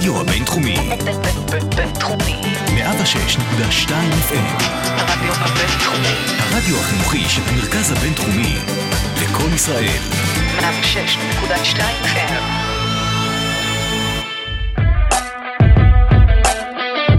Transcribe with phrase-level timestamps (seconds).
[0.00, 0.76] הרדיו הבינתחומי.
[1.76, 2.42] בינתחומי.
[2.66, 3.90] 106.2
[4.28, 4.62] FM.
[4.96, 6.14] הרדיו הבינתחומי.
[6.38, 8.56] הרדיו החינוכי של המרכז הבינתחומי.
[9.22, 9.98] לקום ישראל.
[10.58, 12.42] 106.2 FM.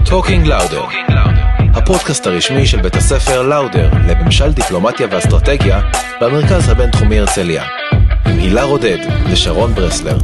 [0.04, 0.84] Talking Lauder,
[1.74, 5.80] הפודקאסט הרשמי של בית הספר לאודר לממשל דיפלומטיה ואסטרטגיה
[6.20, 7.64] במרכז הבינתחומי הרצליה.
[8.26, 8.98] עם הילה רודד
[9.30, 10.16] ושרון ברסלר.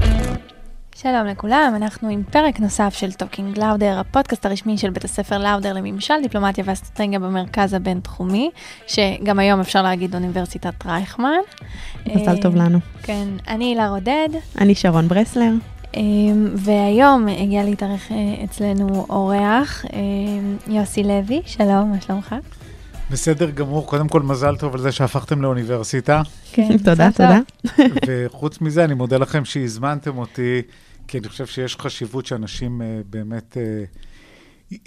[1.02, 5.73] שלום לכולם, אנחנו עם פרק נוסף של Talking Lauder, הפודקאסט הרשמי של בית הספר לאודר
[5.73, 8.51] לממשל, דיפלומטיה ואסטרטגיה במרכז הבינתחומי,
[8.87, 11.38] שגם היום אפשר להגיד אוניברסיטת רייכמן.
[12.07, 12.79] מזל אה, טוב לנו.
[13.02, 15.51] כן, אני הילה רודד, אני שרון ברסלר.
[15.97, 16.01] אה,
[16.55, 19.99] והיום הגיע להתארח אה, אצלנו אורח, אה,
[20.66, 22.35] יוסי לוי, שלום, מה שלומך?
[23.10, 27.09] בסדר גמור, קודם כל מזל טוב על זה שהפכתם לאוניברסיטה, כן, תודה.
[27.12, 27.41] תודה.
[28.07, 30.62] וחוץ מזה אני מודה לכם שהזמנתם אותי,
[31.08, 33.84] כי אני חושב שיש חשיבות שאנשים אה, באמת אה,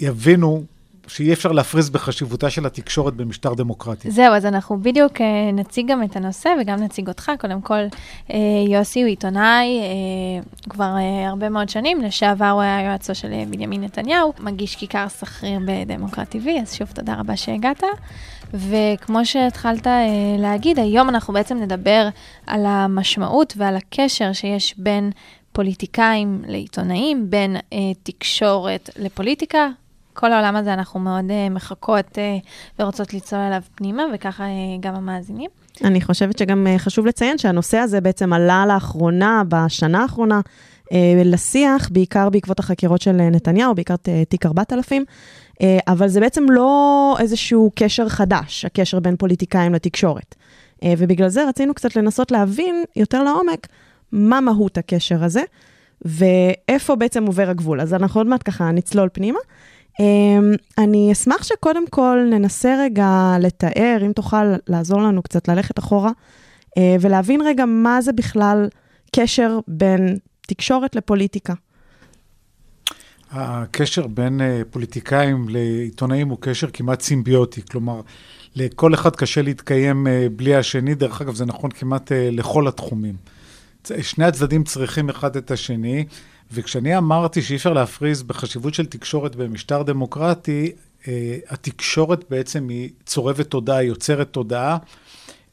[0.00, 0.64] יבינו
[1.06, 4.10] שאי אפשר להפריז בחשיבותה של התקשורת במשטר דמוקרטי.
[4.10, 7.32] זהו, אז אנחנו בדיוק אה, נציג גם את הנושא וגם נציג אותך.
[7.38, 7.80] קודם כל,
[8.32, 13.28] אה, יוסי הוא עיתונאי אה, כבר אה, הרבה מאוד שנים, לשעבר הוא היה יועצו של
[13.50, 17.82] בנימין נתניהו, מגיש כיכר סחריר בדמוקרט TV, אז שוב תודה רבה שהגעת.
[18.54, 20.02] וכמו שהתחלת אה,
[20.38, 22.08] להגיד, היום אנחנו בעצם נדבר
[22.46, 25.10] על המשמעות ועל הקשר שיש בין
[25.52, 29.68] פוליטיקאים לעיתונאים, בין אה, תקשורת לפוליטיקה.
[30.14, 32.18] כל העולם הזה אנחנו מאוד uh, מחכות uh,
[32.78, 34.48] ורוצות לצלול אליו פנימה, וככה uh,
[34.80, 35.50] גם המאזינים.
[35.84, 40.40] אני חושבת שגם אה, חשוב לציין שהנושא הזה בעצם עלה לאחרונה, בשנה האחרונה,
[40.92, 45.04] אה, לשיח, בעיקר בעקבות החקירות של אה, נתניהו, בעיקר ת- תיק 4000,
[45.62, 50.34] אה, אבל זה בעצם לא איזשהו קשר חדש, הקשר בין פוליטיקאים לתקשורת.
[50.84, 53.66] אה, ובגלל זה רצינו קצת לנסות להבין יותר לעומק
[54.12, 55.42] מה מהות הקשר הזה,
[56.02, 57.80] ואיפה בעצם עובר הגבול.
[57.80, 59.38] אז אנחנו עוד מעט ככה נצלול פנימה.
[59.92, 60.02] Um,
[60.78, 66.80] אני אשמח שקודם כל ננסה רגע לתאר, אם תוכל לעזור לנו קצת ללכת אחורה, uh,
[67.00, 68.68] ולהבין רגע מה זה בכלל
[69.16, 71.54] קשר בין תקשורת לפוליטיקה.
[73.32, 78.00] הקשר בין אה, פוליטיקאים לעיתונאים הוא קשר כמעט סימביוטי, כלומר,
[78.56, 83.14] לכל אחד קשה להתקיים אה, בלי השני, דרך אגב, זה נכון כמעט אה, לכל התחומים.
[84.02, 86.04] שני הצדדים צריכים אחד את השני,
[86.52, 90.72] וכשאני אמרתי שאי אפשר להפריז בחשיבות של תקשורת במשטר דמוקרטי,
[91.08, 94.76] אה, התקשורת בעצם היא צורבת תודעה, היא יוצרת תודעה.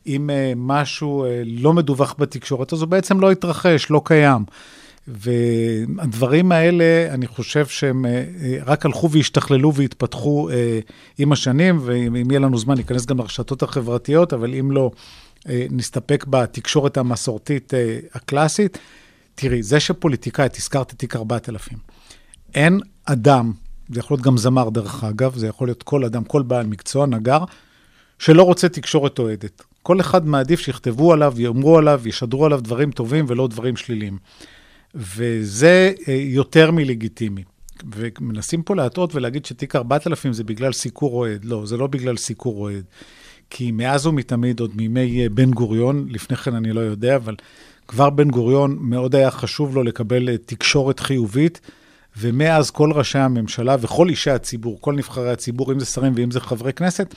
[0.08, 4.44] אם אה, משהו אה, לא מדווח בתקשורת, אז הוא בעצם לא התרחש, לא קיים.
[5.08, 10.80] והדברים האלה, אני חושב שהם אה, אה, רק הלכו והשתכללו והתפתחו אה,
[11.18, 14.92] עם השנים, ואם יהיה לנו זמן, ניכנס גם לרשתות החברתיות, אבל אם לא,
[15.72, 18.78] נסתפק בתקשורת המסורתית אה, הקלאסית.
[19.36, 21.78] תראי, זה שפוליטיקאי, את הזכרת תיק 4000,
[22.56, 23.52] אין אדם,
[23.90, 27.06] זה יכול להיות גם זמר דרך אגב, זה יכול להיות כל אדם, כל בעל מקצוע,
[27.06, 27.44] נגר,
[28.20, 29.62] שלא רוצה תקשורת אוהדת.
[29.84, 34.18] כל אחד מעדיף שיכתבו עליו, יאמרו עליו, ישדרו עליו דברים טובים ולא דברים שליליים.
[34.96, 37.44] וזה אה, יותר מלגיטימי.
[37.96, 41.46] ומנסים פה להטעות ולהגיד שתיק 4000 זה בגלל סיקור אוהד.
[41.46, 42.86] לא, זה לא בגלל סיקור אוהד.
[43.50, 47.36] כי מאז ומתמיד, עוד מימי אה, בן גוריון, לפני כן אני לא יודע, אבל
[47.88, 51.62] כבר בן גוריון מאוד היה חשוב לו לקבל אה, תקשורת חיובית,
[52.18, 56.40] ומאז כל ראשי הממשלה וכל אישי הציבור, כל נבחרי הציבור, אם זה שרים ואם זה
[56.40, 57.16] חברי כנסת,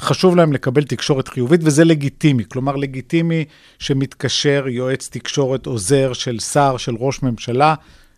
[0.00, 2.44] חשוב להם לקבל תקשורת חיובית, וזה לגיטימי.
[2.48, 3.44] כלומר, לגיטימי
[3.78, 7.74] שמתקשר יועץ תקשורת, עוזר של שר, של ראש ממשלה,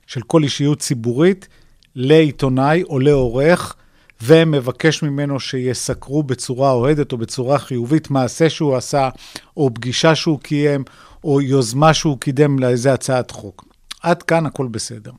[0.06, 1.48] של כל אישיות ציבורית,
[1.94, 3.76] לעיתונאי או לעורך,
[4.22, 9.09] ומבקש ממנו שיסקרו בצורה אוהדת או בצורה חיובית מעשה שהוא עשה,
[9.56, 10.84] או פגישה שהוא קיים,
[11.25, 13.65] או יוזמה שהוא קידם לאיזה הצעת חוק.
[14.03, 15.12] עד כאן הכל בסדר.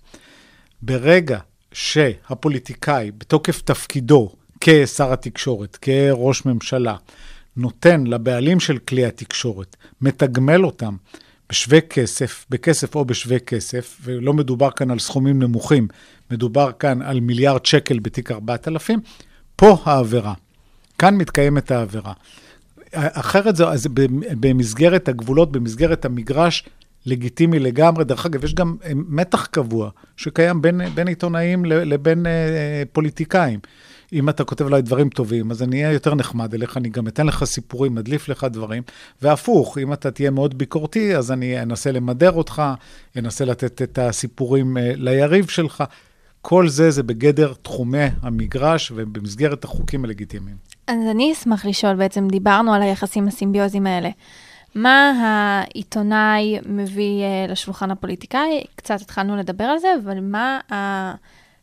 [0.81, 1.39] ברגע
[1.71, 4.31] שהפוליטיקאי, בתוקף תפקידו
[4.61, 6.95] כשר התקשורת, כראש ממשלה,
[7.57, 10.95] נותן לבעלים של כלי התקשורת, מתגמל אותם
[11.49, 15.87] בשווה כסף, בכסף או בשווה כסף, ולא מדובר כאן על סכומים נמוכים,
[16.31, 18.99] מדובר כאן על מיליארד שקל בתיק 4000,
[19.55, 20.33] פה העבירה.
[20.97, 22.13] כאן מתקיימת העבירה.
[22.93, 23.89] אחרת זה, זה
[24.39, 26.63] במסגרת הגבולות, במסגרת המגרש,
[27.05, 28.03] לגיטימי לגמרי.
[28.03, 33.59] דרך אגב, יש גם אה, מתח קבוע שקיים בין, בין עיתונאים לבין אה, פוליטיקאים.
[34.13, 37.27] אם אתה כותב עליי דברים טובים, אז אני אהיה יותר נחמד אליך, אני גם אתן
[37.27, 38.83] לך סיפורים, אדליף לך דברים.
[39.21, 42.61] והפוך, אם אתה תהיה מאוד ביקורתי, אז אני אנסה למדר אותך,
[43.17, 45.83] אנסה לתת את הסיפורים אה, ליריב שלך.
[46.41, 50.57] כל זה זה בגדר תחומי המגרש ובמסגרת החוקים הלגיטימיים.
[50.87, 54.09] אז אני אשמח לשאול, בעצם דיברנו על היחסים הסימביוזיים האלה.
[54.75, 58.63] מה העיתונאי מביא אה, לשולחן הפוליטיקאי?
[58.75, 60.59] קצת התחלנו לדבר על זה, אבל מה.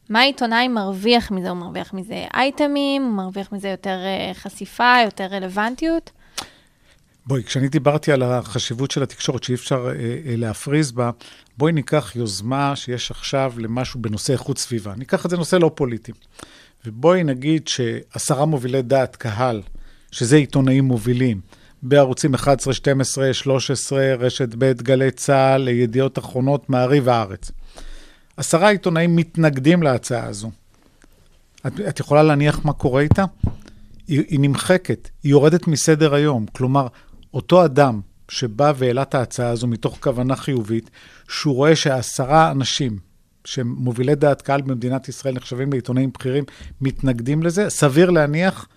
[0.09, 1.49] מה העיתונאי מרוויח מזה?
[1.51, 6.11] הוא מרוויח מזה אייטמים, הוא מרוויח מזה יותר אה, חשיפה, יותר רלוונטיות?
[7.27, 11.11] בואי, כשאני דיברתי על החשיבות של התקשורת שאי אפשר אה, אה, להפריז בה,
[11.59, 14.95] בואי ניקח יוזמה שיש עכשיו למשהו בנושא איכות סביבה.
[14.97, 16.13] ניקח את זה נושא לא פוליטי.
[16.87, 19.63] ובואי נגיד שעשרה מובילי דעת קהל,
[20.11, 21.41] שזה עיתונאים מובילים,
[21.83, 27.51] בערוצים 11, 12, 13, רשת ב', גלי צה"ל, ידיעות אחרונות, מעריב הארץ.
[28.37, 30.51] עשרה עיתונאים מתנגדים להצעה הזו.
[31.67, 33.25] את, את יכולה להניח מה קורה איתה?
[34.09, 36.47] היא, היא נמחקת, היא יורדת מסדר היום.
[36.53, 36.87] כלומר,
[37.35, 40.91] אותו אדם שבא והעלה את ההצעה הזו מתוך כוונה חיובית,
[41.29, 42.99] שהוא רואה שעשרה אנשים
[43.45, 46.45] שהם מובילי דעת קהל במדינת ישראל, נחשבים לעיתונאים בכירים,
[46.81, 48.69] מתנגדים לזה, סביר להניח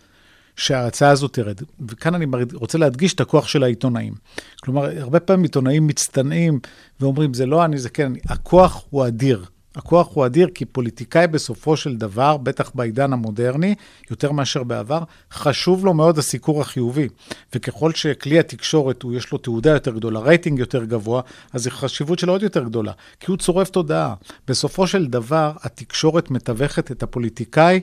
[0.58, 1.62] שההצעה הזו תרד.
[1.88, 4.14] וכאן אני רוצה להדגיש את הכוח של העיתונאים.
[4.62, 6.60] כלומר, הרבה פעמים עיתונאים מצטנעים
[7.00, 8.20] ואומרים, זה לא אני, זה כן אני.
[8.30, 9.46] הכוח הוא אדיר.
[9.78, 13.76] הכוח הוא אדיר כי פוליטיקאי בסופו של דבר, בטח בעידן המודרני,
[14.12, 17.08] יותר מאשר בעבר, חשוב לו מאוד הסיקור החיובי.
[17.56, 21.22] וככל שכלי התקשורת, הוא יש לו תעודה יותר גדולה, רייטינג יותר גבוה,
[21.54, 24.14] אז החשיבות שלו עוד יותר גדולה, כי הוא צורף תודעה.
[24.48, 27.80] בסופו של דבר, התקשורת מתווכת את הפוליטיקאי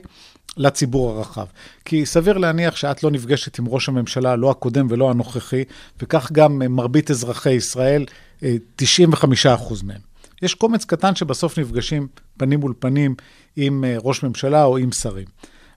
[0.57, 1.45] לציבור הרחב.
[1.85, 5.63] כי סביר להניח שאת לא נפגשת עם ראש הממשלה, לא הקודם ולא הנוכחי,
[6.01, 8.05] וכך גם מרבית אזרחי ישראל,
[8.41, 8.45] 95%
[9.83, 10.01] מהם.
[10.41, 12.07] יש קומץ קטן שבסוף נפגשים
[12.37, 13.15] פנים מול פנים
[13.55, 15.25] עם אה, ראש ממשלה או עם שרים.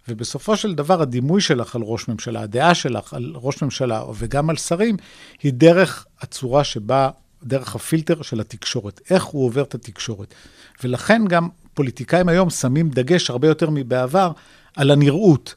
[0.09, 4.57] ובסופו של דבר הדימוי שלך על ראש ממשלה, הדעה שלך על ראש ממשלה וגם על
[4.57, 4.97] שרים,
[5.43, 7.11] היא דרך הצורה שבה,
[7.45, 10.35] דרך הפילטר של התקשורת, איך הוא עובר את התקשורת.
[10.85, 14.33] ולכן גם פוליטיקאים היום שמים דגש הרבה יותר מבעבר
[14.79, 15.55] על הנראות.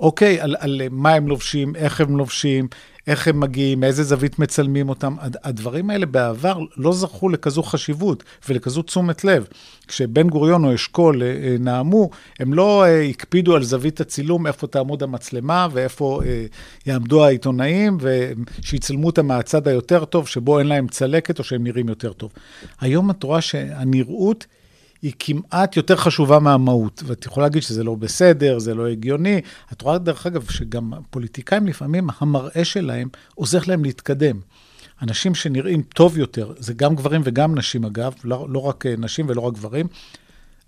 [0.00, 2.68] אוקיי, על, על מה הם לובשים, איך הם לובשים,
[3.06, 5.16] איך הם מגיעים, מאיזה זווית מצלמים אותם.
[5.44, 9.46] הדברים האלה בעבר לא זכו לכזו חשיבות ולכזו תשומת לב.
[9.88, 12.10] כשבן גוריון או אשכול אה, אה, נאמו,
[12.40, 16.20] הם לא אה, הקפידו על זווית הצילום, איפה תעמוד המצלמה ואיפה
[16.86, 22.12] יעמדו העיתונאים, ושיצלמו אותם מהצד היותר טוב, שבו אין להם צלקת או שהם נראים יותר
[22.12, 22.32] טוב.
[22.80, 24.46] היום את רואה שהנראות...
[25.02, 27.02] היא כמעט יותר חשובה מהמהות.
[27.06, 29.40] ואת יכולה להגיד שזה לא בסדר, זה לא הגיוני.
[29.72, 34.40] את רואה, דרך אגב, שגם פוליטיקאים לפעמים, המראה שלהם עוזר להם להתקדם.
[35.02, 39.40] אנשים שנראים טוב יותר, זה גם גברים וגם נשים אגב, לא, לא רק נשים ולא
[39.40, 39.86] רק גברים,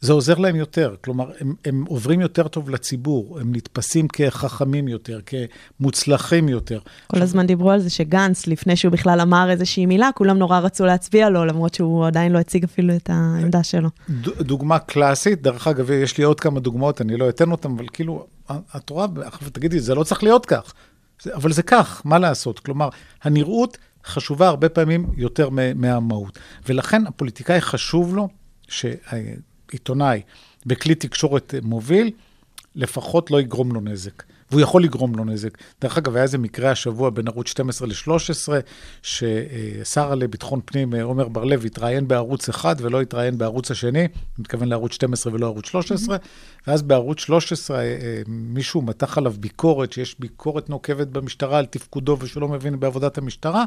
[0.01, 0.95] זה עוזר להם יותר.
[1.05, 6.79] כלומר, הם, הם עוברים יותר טוב לציבור, הם נתפסים כחכמים יותר, כמוצלחים יותר.
[7.07, 10.87] כל הזמן דיברו על זה שגנץ, לפני שהוא בכלל אמר איזושהי מילה, כולם נורא רצו
[10.87, 13.89] להצביע לו, למרות שהוא עדיין לא הציג אפילו את העמדה שלו.
[14.11, 17.87] ד, דוגמה קלאסית, דרך אגב, יש לי עוד כמה דוגמאות, אני לא אתן אותן, אבל
[17.93, 18.27] כאילו,
[18.77, 19.07] את רואה,
[19.53, 20.73] תגידי, זה לא צריך להיות כך.
[21.35, 22.59] אבל זה כך, מה לעשות?
[22.59, 22.89] כלומר,
[23.23, 26.39] הנראות חשובה הרבה פעמים יותר מהמהות.
[26.69, 28.29] ולכן הפוליטיקאי חשוב לו,
[28.69, 28.87] ש...
[29.73, 30.21] עיתונאי
[30.67, 32.11] בכלי תקשורת מוביל,
[32.75, 34.23] לפחות לא יגרום לו נזק.
[34.51, 35.59] והוא יכול לגרום לו נזק.
[35.81, 38.49] דרך אגב, היה איזה מקרה השבוע בין ערוץ 12 ל-13,
[39.03, 44.09] ששר לביטחון פנים עומר בר-לב התראיין בערוץ אחד ולא התראיין בערוץ השני,
[44.39, 46.21] מתכוון לערוץ 12 ולא ערוץ 13, mm-hmm.
[46.67, 52.17] ואז בערוץ 13 אה, אה, מישהו מתח עליו ביקורת, שיש ביקורת נוקבת במשטרה על תפקודו
[52.21, 53.65] ושהוא לא מבין בעבודת המשטרה,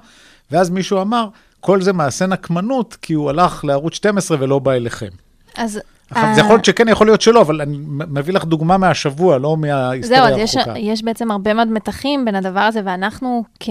[0.51, 1.27] ואז מישהו אמר,
[1.59, 5.09] כל זה מעשה נקמנות, כי הוא הלך לערוץ 12 ולא בא אליכם.
[5.55, 5.79] אז...
[6.11, 10.23] זה יכול להיות שכן, יכול להיות שלא, אבל אני מביא לך דוגמה מהשבוע, לא מההיסטוריה
[10.23, 10.47] הרחוקה.
[10.47, 13.69] זהו, אז יש, יש בעצם הרבה מאוד מתחים בין הדבר הזה, ואנחנו כ,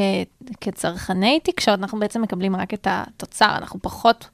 [0.60, 4.28] כצרכני תקשורת, אנחנו בעצם מקבלים רק את התוצר, אנחנו פחות,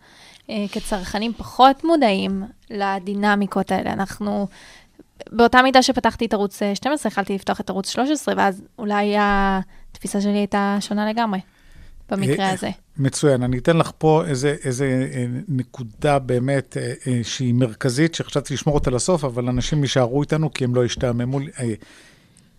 [0.51, 3.93] אה, כצרכנים, פחות מודעים לדינמיקות האלה.
[3.93, 4.47] אנחנו,
[5.33, 10.39] באותה מידה שפתחתי את ערוץ 12, יכלתי לפתוח את ערוץ 13, ואז אולי התפיסה שלי
[10.39, 11.39] הייתה שונה לגמרי.
[12.11, 12.71] במקרה אה, הזה.
[12.97, 13.43] מצוין.
[13.43, 18.91] אני אתן לך פה איזה, איזה אה, נקודה באמת אה, שהיא מרכזית, שחשבתי לשמור אותה
[18.91, 21.41] לסוף, אבל אנשים יישארו איתנו כי הם לא ישתעממו.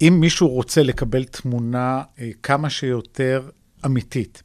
[0.02, 2.02] אם מישהו רוצה לקבל תמונה
[2.44, 3.50] כמה שיותר
[3.86, 4.44] אמיתית,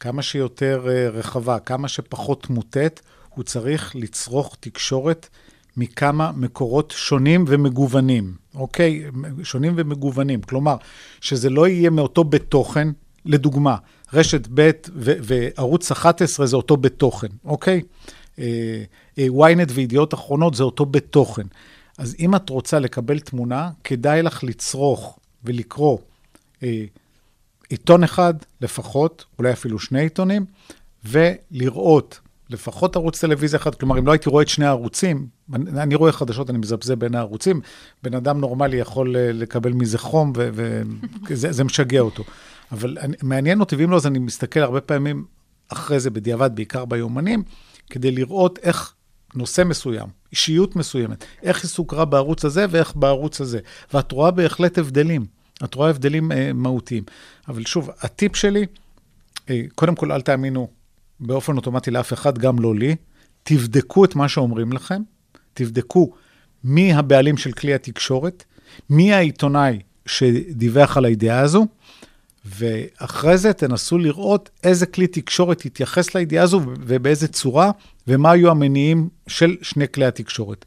[0.00, 5.28] כמה שיותר רחבה, כמה שפחות מוטט, הוא צריך לצרוך תקשורת
[5.76, 9.04] מכמה מקורות שונים ומגוונים, אוקיי?
[9.42, 10.42] שונים ומגוונים.
[10.42, 10.76] כלומר,
[11.20, 12.88] שזה לא יהיה מאותו בית תוכן,
[13.24, 13.76] לדוגמה,
[14.12, 17.82] רשת ב' וערוץ 11 זה אותו בית תוכן, אוקיי?
[18.38, 18.82] אה,
[19.18, 21.46] אה, ynet וידיעות אחרונות זה אותו בית תוכן.
[21.98, 25.98] אז אם את רוצה לקבל תמונה, כדאי לך לצרוך ולקרוא
[26.62, 26.84] אה,
[27.68, 30.44] עיתון אחד לפחות, אולי אפילו שני עיתונים,
[31.04, 32.20] ולראות
[32.50, 36.12] לפחות ערוץ טלוויזיה אחד, כלומר, אם לא הייתי רואה את שני הערוצים, אני, אני רואה
[36.12, 37.60] חדשות, אני מזפזפ בין הערוצים,
[38.02, 40.32] בן אדם נורמלי יכול לקבל מזה חום,
[41.28, 42.24] וזה זה משגע אותו.
[42.72, 45.24] אבל אני, מעניין אותי, ואם לא, אז אני מסתכל הרבה פעמים
[45.68, 47.42] אחרי זה, בדיעבד, בעיקר ביומנים,
[47.90, 48.94] כדי לראות איך
[49.34, 53.58] נושא מסוים, אישיות מסוימת, איך היא סוקרה בערוץ הזה ואיך בערוץ הזה.
[53.94, 55.26] ואת רואה בהחלט הבדלים,
[55.64, 57.04] את רואה הבדלים אה, מהותיים.
[57.48, 58.66] אבל שוב, הטיפ שלי,
[59.50, 60.68] אה, קודם כל, אל תאמינו
[61.20, 62.96] באופן אוטומטי לאף אחד, גם לא לי.
[63.42, 65.02] תבדקו את מה שאומרים לכם,
[65.54, 66.12] תבדקו
[66.64, 68.44] מי הבעלים של כלי התקשורת,
[68.90, 71.66] מי העיתונאי שדיווח על הידיעה הזו,
[72.46, 77.70] ואחרי זה תנסו לראות איזה כלי תקשורת יתייחס לידיעה הזו ובאיזה צורה,
[78.08, 80.64] ומה היו המניעים של שני כלי התקשורת,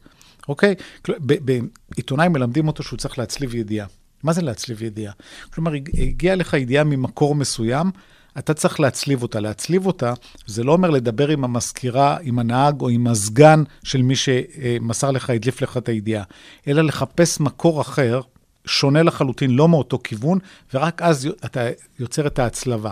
[0.48, 0.76] אוקיי?
[1.18, 3.88] בעיתונאי מלמדים אותו שהוא צריך להצליב ידיעה.
[4.24, 5.14] מה זה להצליב ידיעה?
[5.54, 7.92] כלומר, הגיעה לך ידיעה ממקור מסוים,
[8.38, 9.40] אתה צריך להצליב אותה.
[9.40, 10.14] להצליב אותה,
[10.46, 15.30] זה לא אומר לדבר עם המזכירה, עם הנהג או עם הסגן של מי שמסר לך,
[15.30, 16.24] הדליף לך את הידיעה,
[16.68, 18.22] אלא לחפש מקור אחר,
[18.70, 20.40] שונה לחלוטין, לא מאותו כיוון,
[20.74, 21.68] ורק אז אתה
[22.00, 22.92] יוצר את ההצלבה.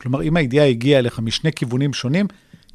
[0.00, 2.26] כלומר, אם הידיעה הגיעה אליך משני כיוונים שונים,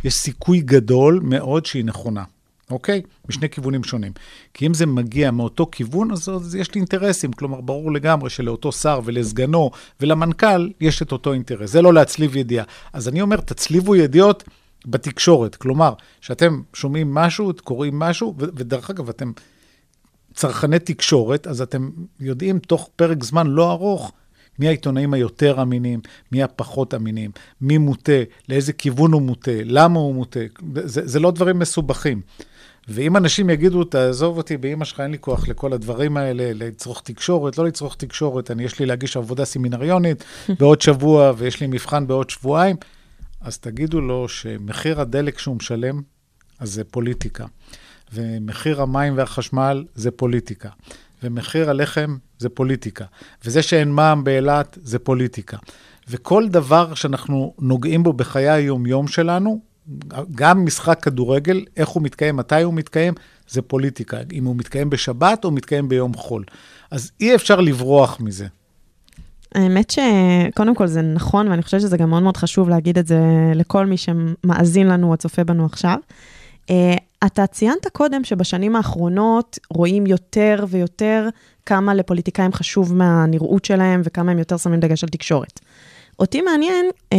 [0.03, 2.23] יש סיכוי גדול מאוד שהיא נכונה.
[2.71, 3.01] אוקיי?
[3.29, 4.11] משני כיוונים שונים.
[4.53, 7.33] כי אם זה מגיע מאותו כיוון, אז, אז יש לי אינטרסים.
[7.33, 11.71] כלומר, ברור לגמרי שלאותו שר ולסגנו ולמנכ"ל יש את אותו אינטרס.
[11.71, 12.65] זה לא להצליב ידיעה.
[12.93, 14.43] אז אני אומר, תצליבו ידיעות
[14.85, 15.55] בתקשורת.
[15.55, 19.31] כלומר, שאתם שומעים משהו, קוראים משהו, ו- ודרך אגב, אתם
[20.33, 24.11] צרכני תקשורת, אז אתם יודעים תוך פרק זמן לא ארוך
[24.59, 25.99] מי העיתונאים היותר אמינים,
[26.31, 30.39] מי הפחות אמינים, מי מוטה, לאיזה כיוון הוא מוטה, למה הוא מוטה.
[30.75, 32.21] זה, זה לא דברים מסובכים.
[32.87, 37.57] ואם אנשים יגידו, תעזוב אותי, באמא שלך אין לי כוח לכל הדברים האלה, לצרוך תקשורת,
[37.57, 40.23] לא לצרוך תקשורת, אני, יש לי להגיש עבודה סמינריונית
[40.59, 42.75] בעוד שבוע, ויש לי מבחן בעוד שבועיים,
[43.41, 46.01] אז תגידו לו שמחיר הדלק שהוא משלם,
[46.59, 47.45] אז זה פוליטיקה.
[48.13, 50.69] ומחיר המים והחשמל זה פוליטיקה.
[51.23, 53.05] ומחיר הלחם זה פוליטיקה.
[53.45, 55.57] וזה שאין מע"מ באילת זה פוליטיקה.
[56.09, 59.61] וכל דבר שאנחנו נוגעים בו בחיי היום-יום שלנו,
[60.35, 63.13] גם משחק כדורגל, איך הוא מתקיים, מתי הוא מתקיים,
[63.47, 64.17] זה פוליטיקה.
[64.33, 66.43] אם הוא מתקיים בשבת או מתקיים ביום חול.
[66.91, 68.47] אז אי אפשר לברוח מזה.
[69.55, 73.19] האמת שקודם כל זה נכון, ואני חושבת שזה גם מאוד מאוד חשוב להגיד את זה
[73.55, 75.97] לכל מי שמאזין לנו או צופה בנו עכשיו.
[77.25, 81.29] אתה ציינת קודם שבשנים האחרונות רואים יותר ויותר
[81.65, 85.59] כמה לפוליטיקאים חשוב מהנראות שלהם וכמה הם יותר שמים דגש על תקשורת.
[86.19, 87.17] אותי מעניין, uh,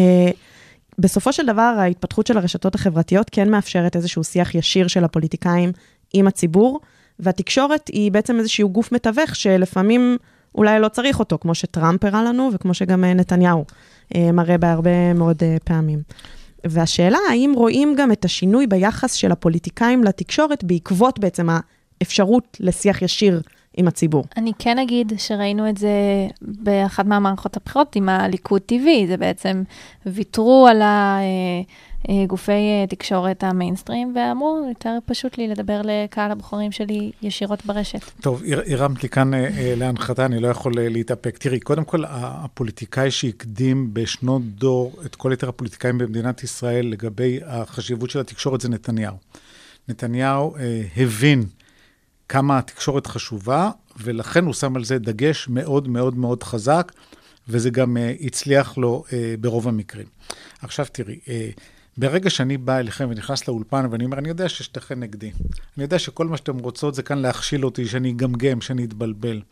[0.99, 5.73] בסופו של דבר, ההתפתחות של הרשתות החברתיות כן מאפשרת איזשהו שיח ישיר של הפוליטיקאים
[6.13, 6.81] עם הציבור,
[7.19, 10.17] והתקשורת היא בעצם איזשהו גוף מתווך שלפעמים
[10.55, 13.65] אולי לא צריך אותו, כמו שטראמפ הראה לנו וכמו שגם אה, נתניהו
[14.15, 16.03] אה, מראה בהרבה מאוד אה, פעמים.
[16.65, 21.49] והשאלה, האם רואים גם את השינוי ביחס של הפוליטיקאים לתקשורת בעקבות בעצם
[22.01, 23.43] האפשרות לשיח ישיר
[23.77, 24.25] עם הציבור.
[24.37, 25.91] אני כן אגיד שראינו את זה
[26.43, 29.63] באחת מהמערכות הבחירות עם הליכוד TV, זה בעצם
[30.07, 37.67] ויתרו על הגופי אה, תקשורת המיינסטרים ואמרו, יותר פשוט לי לדבר לקהל הבוחרים שלי ישירות
[37.67, 38.11] ברשת.
[38.21, 41.39] טוב, הרמת לי כאן אה, אה, להנחתה, אני לא יכול להתאפק.
[41.39, 48.11] תראי, קודם כל, הפוליטיקאי שהקדים בשנות דור את כל יתר הפוליטיקאים במדינת ישראל לגבי החשיבות
[48.11, 49.17] של התקשורת זה נתניהו.
[49.89, 50.55] נתניהו
[50.97, 51.45] הבין
[52.29, 56.93] כמה התקשורת חשובה, ולכן הוא שם על זה דגש מאוד מאוד מאוד חזק,
[57.49, 60.07] וזה גם uh, הצליח לו uh, ברוב המקרים.
[60.63, 61.29] עכשיו תראי, uh,
[61.97, 65.31] ברגע שאני בא אליכם ונכנס לאולפן ואני אומר, אני יודע ששתיכן נגדי.
[65.77, 69.43] אני יודע שכל מה שאתם רוצות זה כאן להכשיל אותי, שאני אגמגם, שאני אתבלבל.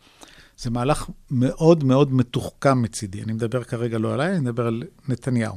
[0.57, 3.23] זה מהלך מאוד מאוד מתוחכם מצידי.
[3.23, 5.55] אני מדבר כרגע לא עליי, אני מדבר על נתניהו.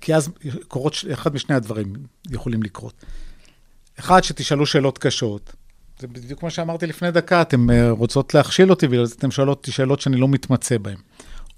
[0.00, 0.30] כי אז
[0.68, 1.92] קורות, אחד משני הדברים
[2.30, 3.04] יכולים לקרות.
[3.98, 5.52] אחד, שתשאלו שאלות קשות,
[5.98, 9.58] זה בדיוק כמו שאמרתי לפני דקה, אתן אה, רוצות להכשיל אותי, בגלל זה אתן שואלות
[9.58, 10.96] אותי שאלות שאני לא מתמצא בהן.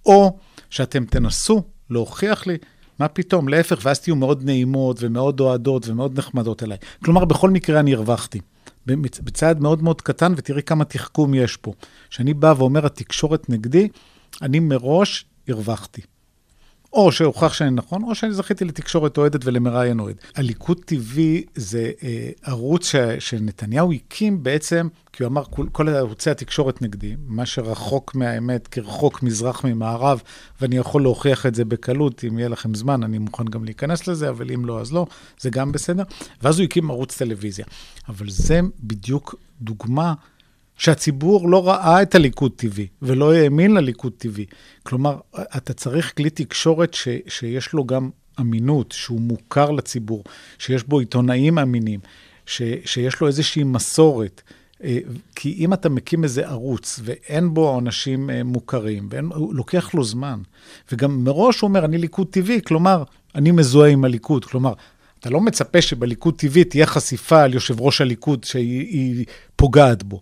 [0.06, 0.38] או
[0.70, 2.56] שאתם תנסו להוכיח לי,
[2.98, 6.78] מה פתאום, להפך, ואז תהיו מאוד נעימות ומאוד אוהדות ומאוד נחמדות אליי.
[7.04, 8.40] כלומר, בכל מקרה אני הרווחתי.
[8.86, 11.72] בצעד מאוד מאוד קטן, ותראי כמה תחכום יש פה.
[12.10, 13.88] כשאני בא ואומר, התקשורת נגדי,
[14.42, 16.00] אני מראש הרווחתי.
[16.94, 20.16] או שהוכח שאני נכון, או שאני זכיתי לתקשורת אוהדת ולמראיין אוהד.
[20.36, 21.18] הליכוד TV
[21.54, 27.14] זה אה, ערוץ ש, שנתניהו הקים בעצם, כי הוא אמר, כל, כל ערוצי התקשורת נגדי,
[27.26, 30.22] מה שרחוק מהאמת, כרחוק מזרח ממערב,
[30.60, 34.28] ואני יכול להוכיח את זה בקלות, אם יהיה לכם זמן, אני מוכן גם להיכנס לזה,
[34.28, 35.06] אבל אם לא, אז לא,
[35.40, 36.02] זה גם בסדר.
[36.42, 37.64] ואז הוא הקים ערוץ טלוויזיה.
[38.08, 40.14] אבל זה בדיוק דוגמה
[40.76, 44.40] שהציבור לא ראה את הליכוד TV ולא האמין לליכוד TV.
[44.82, 45.18] כלומר,
[45.56, 50.24] אתה צריך כלי תקשורת ש, שיש לו גם אמינות, שהוא מוכר לציבור,
[50.58, 52.00] שיש בו עיתונאים אמינים,
[52.46, 54.42] ש, שיש לו איזושהי מסורת.
[54.84, 54.98] אה,
[55.34, 60.40] כי אם אתה מקים איזה ערוץ ואין בו אנשים אה, מוכרים, הוא לוקח לו זמן.
[60.92, 63.02] וגם מראש הוא אומר, אני ליכוד טבעי, כלומר,
[63.34, 64.44] אני מזוהה עם הליכוד.
[64.44, 64.72] כלומר,
[65.20, 69.24] אתה לא מצפה שבליכוד טבעי תהיה חשיפה על יושב ראש הליכוד שהיא
[69.56, 70.20] פוגעת בו.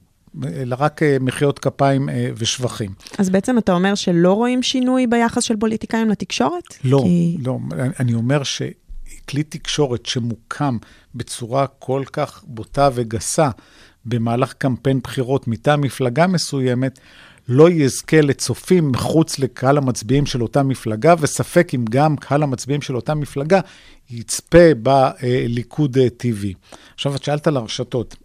[0.54, 2.90] אלא רק אה, מחיאות כפיים ושבחים.
[3.18, 6.64] אז בעצם אתה אומר שלא רואים שינוי ביחס של פוליטיקאים לתקשורת?
[6.84, 7.36] לא, כי...
[7.44, 7.58] לא.
[8.00, 10.78] אני אומר שכלי תקשורת שמוקם
[11.14, 13.50] בצורה כל כך בוטה וגסה,
[14.04, 16.98] במהלך קמפיין בחירות מטעם מפלגה מסוימת,
[17.48, 22.96] לא יזכה לצופים מחוץ לקהל המצביעים של אותה מפלגה, וספק אם גם קהל המצביעים של
[22.96, 23.60] אותה מפלגה
[24.10, 26.46] יצפה בליכוד TV.
[26.94, 28.16] עכשיו, את שאלת על הרשתות.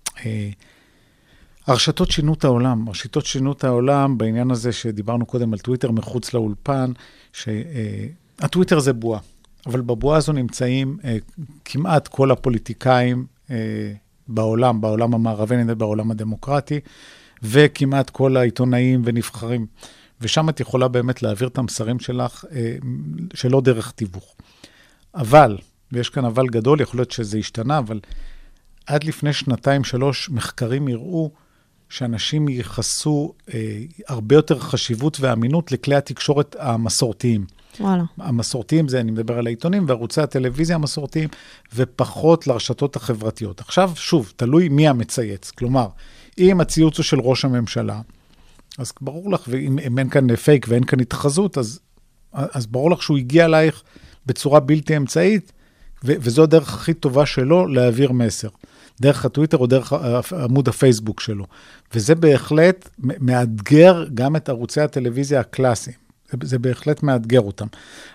[1.67, 5.91] אה, הרשתות שינו את העולם, הרשתות שינו את העולם בעניין הזה שדיברנו קודם על טוויטר
[5.91, 6.91] מחוץ לאולפן,
[7.33, 9.19] שהטוויטר אה, זה בועה,
[9.65, 11.17] אבל בבועה הזו נמצאים אה,
[11.65, 13.25] כמעט כל הפוליטיקאים
[14.27, 16.79] בעולם, בעולם המערבי, בעולם הדמוקרטי,
[17.43, 19.65] וכמעט כל העיתונאים ונבחרים.
[20.21, 22.75] ושם את יכולה באמת להעביר את המסרים שלך אה,
[23.33, 24.35] שלא דרך תיווך.
[25.15, 25.57] אבל,
[25.91, 27.99] ויש כאן אבל גדול, יכול להיות שזה השתנה, אבל
[28.85, 31.31] עד לפני שנתיים-שלוש מחקרים הראו
[31.89, 37.45] שאנשים ייחסו אה, הרבה יותר חשיבות ואמינות לכלי התקשורת המסורתיים.
[37.79, 38.03] וואלה.
[38.17, 41.29] המסורתיים זה, אני מדבר על העיתונים וערוצי הטלוויזיה המסורתיים,
[41.75, 43.59] ופחות לרשתות החברתיות.
[43.59, 45.51] עכשיו, שוב, תלוי מי המצייץ.
[45.51, 45.87] כלומר,
[46.37, 48.01] אם הציוץ הוא של ראש הממשלה,
[48.77, 51.79] אז ברור לך, ואם אין כאן פייק ואין כאן התחזות, אז,
[52.33, 53.83] אז ברור לך שהוא הגיע אלייך
[54.25, 55.51] בצורה בלתי אמצעית,
[56.03, 58.47] ו- וזו הדרך הכי טובה שלו להעביר מסר.
[59.01, 59.93] דרך הטוויטר או דרך
[60.33, 61.45] עמוד הפייסבוק שלו.
[61.93, 65.97] וזה בהחלט מאתגר גם את ערוצי הטלוויזיה הקלאסיים.
[66.31, 67.67] זה, זה בהחלט מאתגר אותם.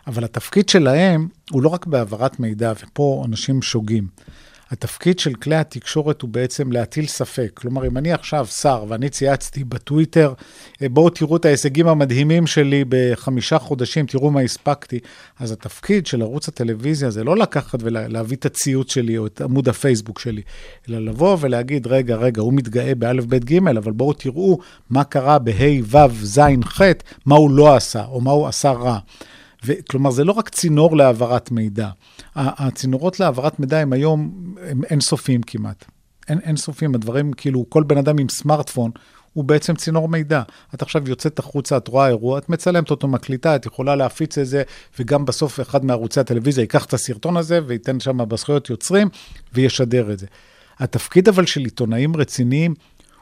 [0.07, 4.07] אבל התפקיד שלהם הוא לא רק בהעברת מידע, ופה אנשים שוגים.
[4.73, 7.51] התפקיד של כלי התקשורת הוא בעצם להטיל ספק.
[7.55, 10.33] כלומר, אם אני עכשיו שר ואני צייצתי בטוויטר,
[10.83, 14.99] אה, בואו תראו את ההישגים המדהימים שלי בחמישה חודשים, תראו מה הספקתי,
[15.39, 19.69] אז התפקיד של ערוץ הטלוויזיה זה לא לקחת ולהביא את הציוץ שלי או את עמוד
[19.69, 20.43] הפייסבוק שלי,
[20.89, 24.59] אלא לבוא ולהגיד, רגע, רגע, הוא מתגאה באלף, בית, גימל, אבל בואו תראו
[24.91, 26.81] מה קרה בה', ו', ז', ח',
[27.27, 28.99] מה הוא לא עשה, או מה הוא עשה רע.
[29.91, 31.89] כלומר, זה לא רק צינור להעברת מידע.
[32.37, 34.33] הצינורות להעברת מידע הם היום,
[34.69, 35.85] הם אינסופיים כמעט.
[36.29, 38.91] אין, אינסופיים, הדברים, כאילו, כל בן אדם עם סמארטפון,
[39.33, 40.43] הוא בעצם צינור מידע.
[40.75, 44.47] את עכשיו יוצאת החוצה, את רואה אירוע, את מצלמת אותו, מקליטה, את יכולה להפיץ את
[44.47, 44.63] זה,
[44.99, 49.09] וגם בסוף אחד מערוצי הטלוויזיה ייקח את הסרטון הזה וייתן שם בזכויות יוצרים
[49.53, 50.27] וישדר את זה.
[50.79, 52.75] התפקיד אבל של עיתונאים רציניים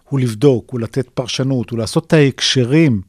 [0.09, 3.00] הוא לבדוק, הוא לתת פרשנות, הוא לעשות את ההקשרים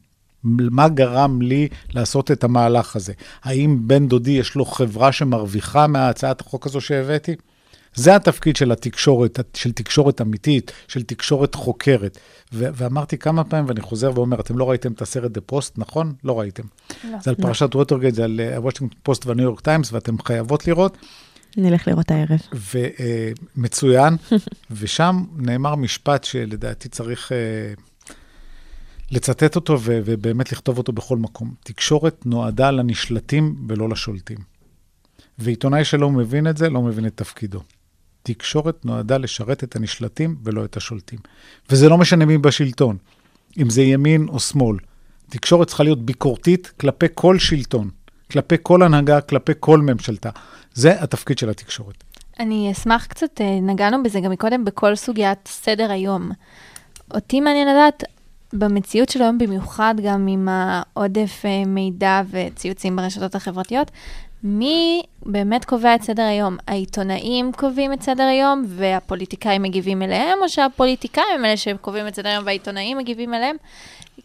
[0.44, 3.12] מה גרם לי לעשות את המהלך הזה?
[3.42, 7.34] האם בן דודי יש לו חברה שמרוויחה מהצעת החוק הזו שהבאתי?
[7.94, 12.18] זה התפקיד של התקשורת, של תקשורת אמיתית, של תקשורת חוקרת.
[12.52, 16.12] ו- ואמרתי כמה פעמים, ואני חוזר ואומר, אתם לא ראיתם את הסרט The Post, נכון?
[16.24, 16.62] לא ראיתם.
[17.04, 17.18] לא.
[17.22, 17.42] זה על לא.
[17.42, 20.96] פרשת ווטרגייט, זה על הוושינגטון אה, פוסט והניו יורק טיימס, ואתם חייבות לראות.
[21.56, 22.40] נלך לראות הערב.
[23.56, 24.34] ומצוין, אה,
[24.80, 27.32] ושם נאמר משפט שלדעתי צריך...
[27.32, 27.91] אה,
[29.12, 31.54] לצטט אותו ו- ובאמת לכתוב אותו בכל מקום.
[31.64, 34.38] תקשורת נועדה לנשלטים ולא לשולטים.
[35.38, 37.60] ועיתונאי שלא מבין את זה, לא מבין את תפקידו.
[38.22, 41.18] תקשורת נועדה לשרת את הנשלטים ולא את השולטים.
[41.70, 42.96] וזה לא משנה מי בשלטון,
[43.58, 44.76] אם זה ימין או שמאל.
[45.30, 47.90] תקשורת צריכה להיות ביקורתית כלפי כל שלטון,
[48.30, 50.30] כלפי כל הנהגה, כלפי כל ממשלתה.
[50.74, 52.04] זה התפקיד של התקשורת.
[52.40, 56.30] אני אשמח קצת, אה, נגענו בזה גם מקודם, בכל סוגיית סדר היום.
[57.14, 58.04] אותי מעניין לדעת,
[58.52, 63.90] במציאות של היום, במיוחד גם עם העודף אה, מידע וציוצים ברשתות החברתיות,
[64.44, 66.56] מי באמת קובע את סדר היום?
[66.68, 72.28] העיתונאים קובעים את סדר היום והפוליטיקאים מגיבים אליהם, או שהפוליטיקאים הם אלה שקובעים את סדר
[72.28, 73.56] היום והעיתונאים מגיבים אליהם?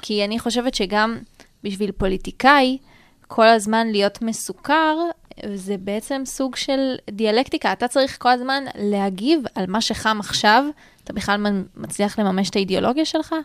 [0.01, 1.17] כי אני חושבת שגם
[1.63, 2.77] בשביל פוליטיקאי,
[3.27, 4.97] כל הזמן להיות מסוכר,
[5.55, 7.71] זה בעצם סוג של דיאלקטיקה.
[7.71, 10.63] אתה צריך כל הזמן להגיב על מה שחם עכשיו.
[11.03, 13.35] אתה בכלל מצליח לממש את האידיאולוגיה שלך?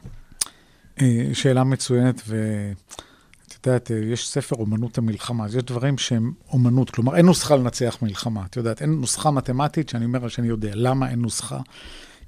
[1.01, 6.91] אה, שאלה מצוינת, ואת יודעת, אה, יש ספר אומנות המלחמה, אז יש דברים שהם אומנות,
[6.91, 10.71] כלומר, אין נוסחה לנצח מלחמה, את יודעת, אין נוסחה מתמטית שאני אומר שאני יודע.
[10.75, 11.61] למה אין נוסחה?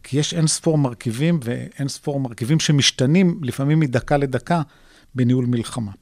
[0.02, 4.62] כי יש אין ספור מרכיבים ואין ספור מרכיבים שמשתנים לפעמים מדקה לדקה
[5.14, 5.92] בניהול מלחמה.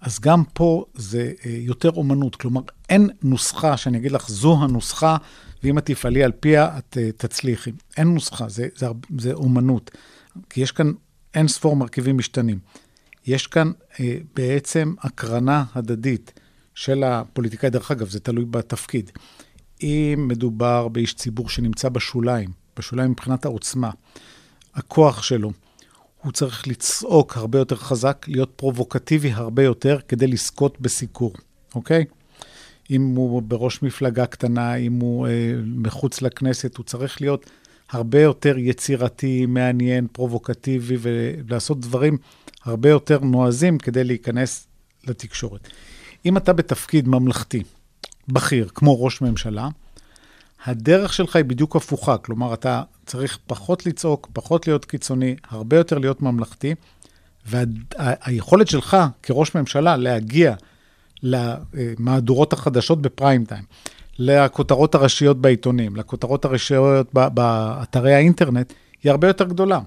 [0.00, 5.16] אז גם פה זה אה, יותר אומנות, כלומר, אין נוסחה שאני אגיד לך, זו הנוסחה,
[5.62, 7.72] ואם את תפעלי על פיה, את תצליחי.
[7.96, 8.86] אין נוסחה, זה, זה,
[9.18, 9.90] זה אומנות.
[10.50, 10.92] כי יש כאן
[11.34, 12.58] אין ספור מרכיבים משתנים.
[13.26, 16.40] יש כאן אה, בעצם הקרנה הדדית
[16.74, 19.10] של הפוליטיקאי, דרך אגב, זה תלוי בתפקיד.
[19.82, 23.90] אם מדובר באיש ציבור שנמצא בשוליים, בשוליים מבחינת העוצמה,
[24.74, 25.52] הכוח שלו,
[26.22, 31.32] הוא צריך לצעוק הרבה יותר חזק, להיות פרובוקטיבי הרבה יותר כדי לזכות בסיקור,
[31.74, 32.04] אוקיי?
[32.90, 35.32] אם הוא בראש מפלגה קטנה, אם הוא אה,
[35.64, 37.50] מחוץ לכנסת, הוא צריך להיות
[37.90, 42.18] הרבה יותר יצירתי, מעניין, פרובוקטיבי, ולעשות דברים
[42.64, 44.66] הרבה יותר נועזים כדי להיכנס
[45.06, 45.68] לתקשורת.
[46.26, 47.62] אם אתה בתפקיד ממלכתי,
[48.28, 49.68] בכיר, כמו ראש ממשלה,
[50.64, 52.18] הדרך שלך היא בדיוק הפוכה.
[52.18, 56.74] כלומר, אתה צריך פחות לצעוק, פחות להיות קיצוני, הרבה יותר להיות ממלכתי,
[57.46, 60.54] והיכולת וה- שלך כראש ממשלה להגיע
[61.22, 63.64] למהדורות החדשות בפריים טיים,
[64.22, 69.80] לכותרות הראשיות בעיתונים, לכותרות הראשיות באתרי האינטרנט, היא הרבה יותר גדולה.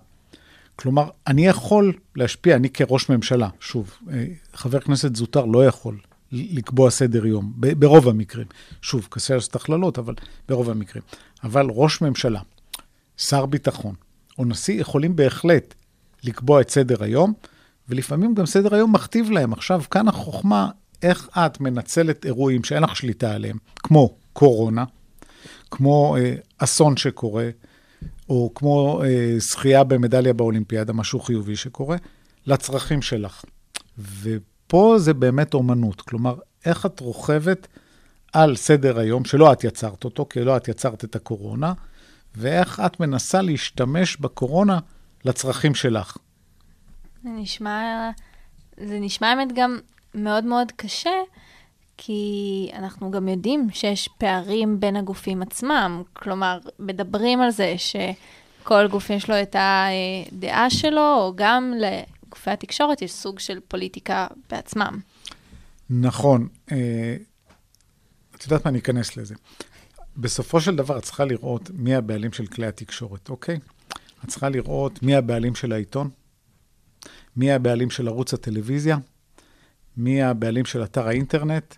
[0.75, 5.97] כלומר, אני יכול להשפיע, אני כראש ממשלה, שוב, אה, חבר כנסת זוטר לא יכול
[6.31, 8.47] לקבוע סדר יום, ברוב המקרים.
[8.81, 10.13] שוב, קשה לעשות הכללות, אבל
[10.49, 11.03] ברוב המקרים.
[11.43, 12.39] אבל ראש ממשלה,
[13.17, 13.95] שר ביטחון
[14.39, 15.73] או נשיא יכולים בהחלט
[16.23, 17.33] לקבוע את סדר היום,
[17.89, 19.53] ולפעמים גם סדר היום מכתיב להם.
[19.53, 20.69] עכשיו, כאן החוכמה,
[21.03, 24.83] איך את מנצלת אירועים שאין לך שליטה עליהם, כמו קורונה,
[25.71, 27.49] כמו אה, אסון שקורה,
[28.29, 31.97] או כמו אה, זכייה במדליה באולימפיאדה, משהו חיובי שקורה,
[32.45, 33.43] לצרכים שלך.
[33.97, 36.01] ופה זה באמת אומנות.
[36.01, 37.67] כלומר, איך את רוכבת
[38.33, 41.73] על סדר היום, שלא את יצרת אותו, כי לא את יצרת את הקורונה,
[42.35, 44.79] ואיך את מנסה להשתמש בקורונה
[45.25, 46.17] לצרכים שלך.
[47.23, 48.09] זה נשמע,
[48.77, 49.77] זה נשמע האמת גם
[50.15, 51.09] מאוד מאוד קשה,
[51.97, 56.03] כי אנחנו גם יודעים שיש פערים בין הגופים עצמם.
[56.13, 63.01] כלומר, מדברים על זה שכל גוף יש לו את הדעה שלו, או גם לגופי התקשורת
[63.01, 64.99] יש סוג של פוליטיקה בעצמם.
[65.89, 66.47] נכון.
[66.71, 67.15] אה,
[68.35, 69.35] את יודעת מה, אני אכנס לזה.
[70.17, 73.59] בסופו של דבר, את צריכה לראות מי הבעלים של כלי התקשורת, אוקיי?
[74.23, 76.09] את צריכה לראות מי הבעלים של העיתון,
[77.35, 78.97] מי הבעלים של ערוץ הטלוויזיה,
[79.97, 81.75] מי הבעלים של אתר האינטרנט,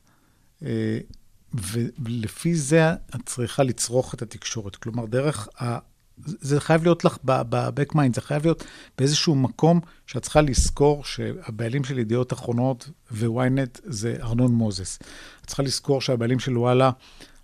[2.03, 4.75] ולפי זה את צריכה לצרוך את התקשורת.
[4.75, 5.77] כלומר, דרך ה...
[6.17, 8.63] זה חייב להיות לך ב-back mind, זה חייב להיות
[8.97, 14.99] באיזשהו מקום שאת צריכה לזכור שהבעלים של ידיעות אחרונות ו-ynet זה ארנון מוזס.
[15.41, 16.91] את צריכה לזכור שהבעלים של וואלה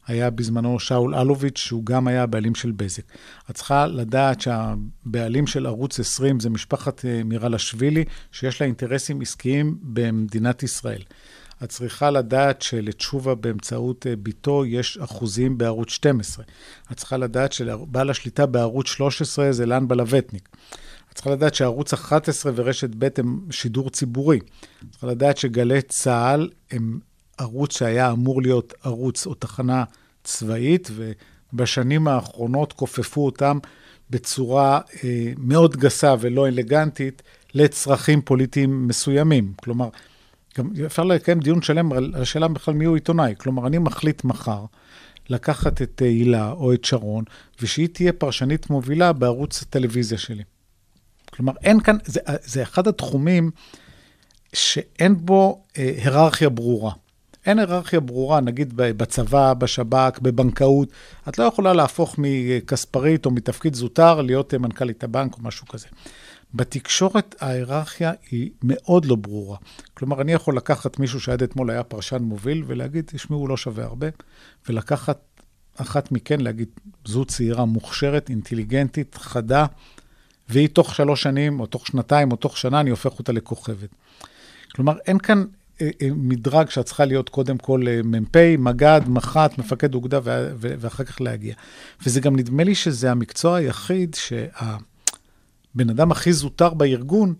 [0.08, 3.04] היה בזמנו שאול אלוביץ', שהוא גם היה הבעלים של בזק.
[3.50, 9.78] את צריכה לדעת שהבעלים של ערוץ 20 זה משפחת אה, מירלשווילי, שיש לה אינטרסים עסקיים
[9.82, 11.02] במדינת ישראל.
[11.64, 16.46] את צריכה לדעת שלתשובה באמצעות אה, ביתו יש אחוזים בערוץ 12.
[16.92, 20.50] את צריכה לדעת שבעל השליטה בערוץ 13 זה לן בלווטניק.
[21.10, 24.40] את צריכה לדעת שערוץ 11 ורשת ב' הם שידור ציבורי.
[24.40, 27.00] את צריכה לדעת שגלי צה"ל הם
[27.38, 29.84] ערוץ שהיה אמור להיות ערוץ או תחנה
[30.24, 30.92] צבאית,
[31.54, 33.58] ובשנים האחרונות כופפו אותם
[34.10, 37.22] בצורה אה, מאוד גסה ולא אלגנטית
[37.54, 39.54] לצרכים פוליטיים מסוימים.
[39.56, 39.90] כלומר,
[40.58, 43.34] גם אפשר לקיים דיון שלם על השאלה בכלל מי הוא עיתונאי.
[43.38, 44.66] כלומר, אני מחליט מחר
[45.30, 47.24] לקחת את הילה או את שרון,
[47.62, 50.44] ושהיא תהיה פרשנית מובילה בערוץ הטלוויזיה שלי.
[51.32, 53.52] כלומר, אין כאן, זה, זה אחד התחומים
[54.54, 56.92] שאין בו אה, היררכיה ברורה.
[57.46, 60.90] אין היררכיה ברורה, נגיד בצבא, בשב"כ, בבנקאות.
[61.30, 65.88] את לא יכולה להפוך מכספרית או מתפקיד זוטר להיות מנכ"לית הבנק או משהו כזה.
[66.54, 69.58] בתקשורת ההיררכיה היא מאוד לא ברורה.
[69.94, 73.84] כלומר, אני יכול לקחת מישהו שעד אתמול היה פרשן מוביל ולהגיד, תשמעו, הוא לא שווה
[73.84, 74.08] הרבה,
[74.70, 75.20] ולקחת
[75.76, 76.68] אחת מכן, להגיד,
[77.06, 79.66] זו צעירה מוכשרת, אינטליגנטית, חדה,
[80.50, 83.90] והיא תוך שלוש שנים, או תוך שנתיים, או תוך שנה, אני הופך אותה לכוכבת.
[84.76, 85.44] כלומר, אין כאן
[85.82, 90.20] אה, אה, מדרג שאת צריכה להיות קודם כל אה, מ"פ, מג"ד, מח"ט, מפקד אוגדה,
[90.60, 91.56] ואחר כך להגיע.
[92.06, 94.16] וזה גם נדמה לי שזה המקצוע היחיד
[95.76, 97.34] שהבן אדם הכי זוטר בארגון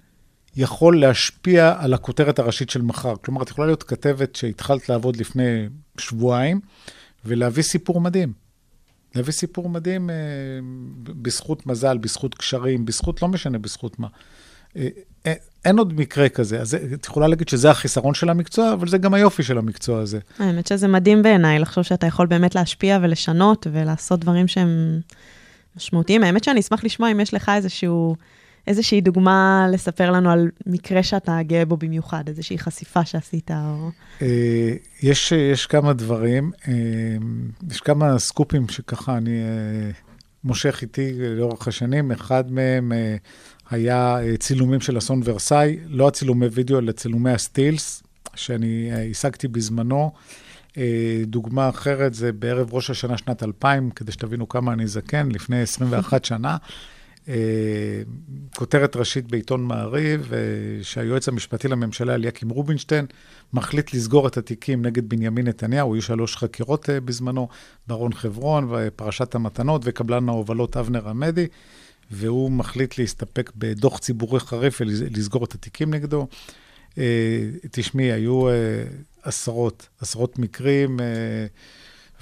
[0.56, 3.16] יכול להשפיע על הכותרת הראשית של מחר.
[3.16, 5.68] כלומר, את יכולה להיות כתבת שהתחלת לעבוד לפני
[5.98, 6.60] שבועיים,
[7.26, 8.34] ולהביא סיפור מדהים.
[9.16, 10.16] להביא סיפור מדהים אה,
[11.04, 14.08] בזכות מזל, בזכות קשרים, בזכות, לא משנה בזכות מה.
[14.78, 14.88] אה,
[15.26, 15.34] אה,
[15.66, 19.14] אין עוד מקרה כזה, אז את יכולה להגיד שזה החיסרון של המקצוע, אבל זה גם
[19.14, 20.20] היופי של המקצוע הזה.
[20.40, 25.00] האמת שזה מדהים בעיניי, לחשוב שאתה יכול באמת להשפיע ולשנות ולעשות דברים שהם
[25.76, 26.24] משמעותיים.
[26.24, 28.16] האמת שאני אשמח לשמוע אם יש לך איזשהו,
[28.68, 33.90] איזושהי דוגמה לספר לנו על מקרה שאתה גאה בו במיוחד, איזושהי חשיפה שעשית או...
[34.22, 36.52] אה, יש, יש כמה דברים,
[37.72, 39.42] יש כמה סקופים שככה אני
[40.44, 42.12] מושך איתי לאורך השנים.
[42.12, 42.92] אחד מהם
[43.70, 48.04] היה אה, צילומים של אסון ורסאי, לא הצילומי וידאו, אלא צילומי הסטילס.
[48.36, 50.12] שאני אה, השגתי בזמנו.
[50.78, 55.62] אה, דוגמה אחרת זה בערב ראש השנה שנת 2000, כדי שתבינו כמה אני זקן, לפני
[55.62, 56.58] 21 שנה.
[57.28, 57.36] אה,
[58.56, 60.40] כותרת ראשית בעיתון מעריב, אה,
[60.84, 63.06] שהיועץ המשפטי לממשלה, אליקים רובינשטיין,
[63.54, 67.48] מחליט לסגור את התיקים נגד בנימין נתניהו, היו שלוש חקירות בזמנו,
[67.88, 71.48] ברון חברון ופרשת המתנות וקבלן ההובלות אבנר עמדי,
[72.12, 76.28] והוא מחליט להסתפק בדוח ציבורי חריף ולסגור את התיקים נגדו.
[77.72, 78.44] תשמעי, היו
[79.24, 81.00] עשרות, עשרות מקרים.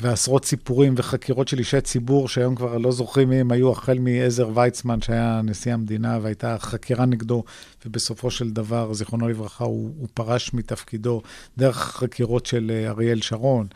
[0.02, 4.50] ועשרות סיפורים וחקירות של אישי ציבור, שהיום כבר לא זוכרים מי הם היו, החל מעזר
[4.54, 7.44] ויצמן, שהיה נשיא המדינה, והייתה חקירה נגדו,
[7.86, 11.22] ובסופו של דבר, זיכרונו לברכה, הוא, הוא פרש מתפקידו
[11.58, 13.68] דרך חקירות של אה, אריאל שרון.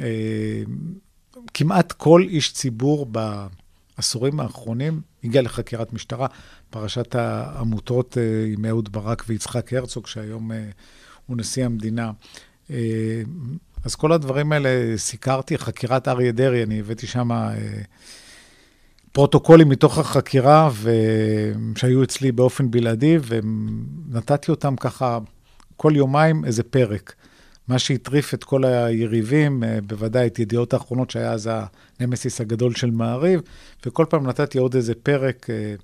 [0.00, 0.62] אה,
[1.54, 3.06] כמעט כל איש ציבור
[3.96, 6.26] בעשורים האחרונים הגיע לחקירת משטרה.
[6.70, 10.50] פרשת העמותות אה, עם אהוד ברק ויצחק הרצוג, שהיום
[11.26, 12.10] הוא נשיא המדינה.
[13.84, 17.54] אז כל הדברים האלה סיקרתי, חקירת אריה דרעי, אני הבאתי שם אה,
[19.12, 20.90] פרוטוקולים מתוך החקירה ו...
[21.76, 25.18] שהיו אצלי באופן בלעדי, ונתתי אותם ככה
[25.76, 27.14] כל יומיים איזה פרק.
[27.68, 31.50] מה שהטריף את כל היריבים, אה, בוודאי את ידיעות האחרונות, שהיה אז
[32.00, 33.40] הנמסיס הגדול של מעריב,
[33.86, 35.74] וכל פעם נתתי עוד איזה פרק, אה,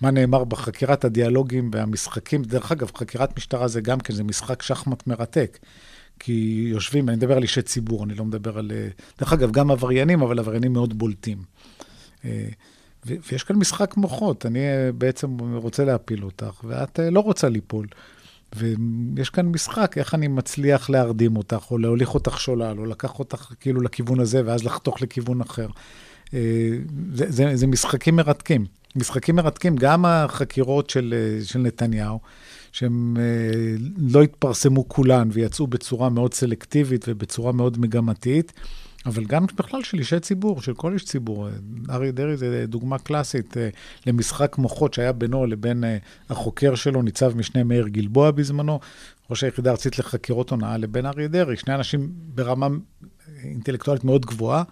[0.00, 2.42] מה נאמר בחקירת הדיאלוגים והמשחקים.
[2.42, 5.58] דרך אגב, חקירת משטרה זה גם כן, זה משחק שחמט מרתק.
[6.18, 8.72] כי יושבים, אני מדבר על אישי ציבור, אני לא מדבר על...
[8.74, 11.38] אה, דרך אגב, גם עבריינים, אבל עבריינים מאוד בולטים.
[13.06, 14.60] ויש כאן משחק מוחות, אני
[14.98, 17.86] בעצם רוצה להפיל אותך, ואת לא רוצה ליפול.
[18.54, 23.52] ויש כאן משחק, איך אני מצליח להרדים אותך, או להוליך אותך שולל, או לקח אותך
[23.60, 25.66] כאילו לכיוון הזה, ואז לחתוך לכיוון אחר.
[26.32, 26.38] זה,
[27.12, 28.66] זה, זה משחקים מרתקים.
[28.96, 31.14] משחקים מרתקים, גם החקירות של,
[31.44, 32.18] של נתניהו,
[32.72, 33.22] שהן אה,
[33.98, 38.52] לא התפרסמו כולן ויצאו בצורה מאוד סלקטיבית ובצורה מאוד מגמתית,
[39.06, 41.48] אבל גם בכלל של אישי ציבור, של כל איש ציבור.
[41.90, 43.68] אריה דרעי זה דוגמה קלאסית אה,
[44.06, 45.96] למשחק מוחות שהיה בינו לבין אה,
[46.30, 48.80] החוקר שלו, ניצב משנה מאיר גלבוע בזמנו,
[49.30, 52.68] ראש היחידה הארצית לחקירות הונאה, לבין אריה דרעי, שני אנשים ברמה
[53.44, 54.62] אינטלקטואלית מאוד גבוהה,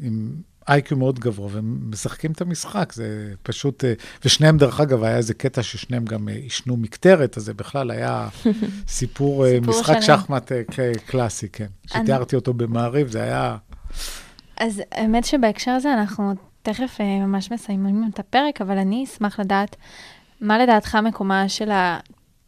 [0.00, 0.32] עם
[0.70, 3.84] איי-קיו מאוד גבוה, והם משחקים את המשחק, זה פשוט...
[3.84, 3.92] אה,
[4.24, 8.28] ושניהם, דרך אגב, היה איזה קטע ששניהם גם אה, עישנו מקטרת, אז זה בכלל היה
[8.88, 10.00] סיפור, אה, סיפור משחק.
[10.00, 10.52] שחמט
[11.06, 11.66] קלאסי, כן.
[11.86, 13.56] שתיארתי אותו במעריב, זה היה...
[14.56, 19.76] אז האמת שבהקשר הזה אנחנו תכף ממש מסיימים את הפרק, אבל אני אשמח לדעת,
[20.40, 21.70] מה לדעתך מקומה של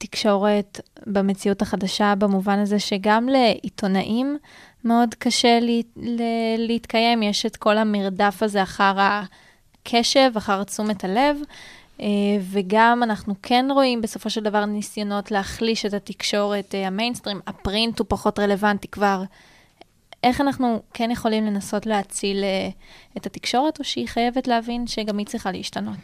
[0.05, 4.39] התקשורת במציאות החדשה, במובן הזה שגם לעיתונאים,
[4.85, 6.25] מאוד קשה לה, לה,
[6.59, 11.37] להתקיים, יש את כל המרדף הזה אחר הקשב, אחר תשומת הלב,
[12.01, 12.07] אה,
[12.51, 18.07] וגם אנחנו כן רואים בסופו של דבר ניסיונות להחליש את התקשורת, אה, המיינסטרים, הפרינט הוא
[18.09, 19.23] פחות רלוונטי כבר.
[20.25, 22.69] איך אנחנו כן יכולים לנסות להציל אה,
[23.17, 25.99] את התקשורת, או שהיא חייבת להבין שגם היא צריכה להשתנות?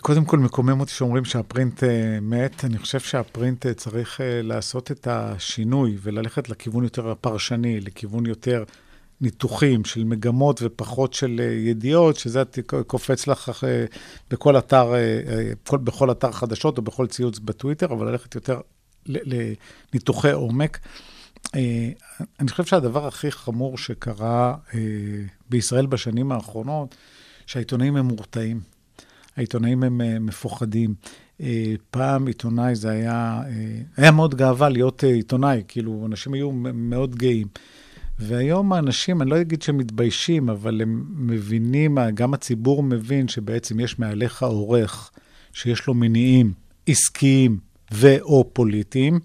[0.00, 1.86] קודם כל, מקומם אותי שאומרים שהפרינט uh,
[2.22, 2.64] מת.
[2.64, 8.64] אני חושב שהפרינט uh, צריך uh, לעשות את השינוי וללכת לכיוון יותר הפרשני, לכיוון יותר
[9.20, 12.42] ניתוחים של מגמות ופחות של uh, ידיעות, שזה
[12.86, 13.96] קופץ לך uh,
[14.30, 18.60] בכל אתר, uh, כל, בכל אתר חדשות או בכל ציוץ בטוויטר, אבל ללכת יותר
[19.06, 20.78] לניתוחי עומק.
[21.46, 21.50] Uh,
[22.40, 24.74] אני חושב שהדבר הכי חמור שקרה uh,
[25.50, 26.94] בישראל בשנים האחרונות,
[27.46, 28.75] שהעיתונאים הם מורתעים.
[29.36, 30.94] העיתונאים הם אה, מפוחדים.
[31.40, 37.16] אה, פעם עיתונאי זה היה, אה, היה מאוד גאווה להיות עיתונאי, כאילו, אנשים היו מאוד
[37.16, 37.46] גאים.
[38.18, 43.98] והיום האנשים, אני לא אגיד שהם מתביישים, אבל הם מבינים, גם הציבור מבין שבעצם יש
[43.98, 45.10] מעליך עורך
[45.52, 46.52] שיש לו מניעים
[46.86, 47.58] עסקיים
[47.92, 49.20] ו/או פוליטיים,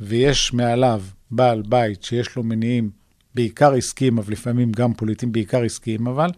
[0.00, 2.90] ויש מעליו בעל בית שיש לו מניעים
[3.34, 6.30] בעיקר עסקיים, אבל לפעמים גם פוליטיים, בעיקר עסקיים אבל,